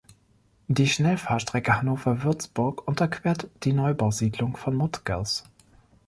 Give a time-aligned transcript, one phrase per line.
[0.67, 5.43] Die Schnellfahrstrecke Hannover–Würzburg unterquert die Neubausiedlung von Mottgers.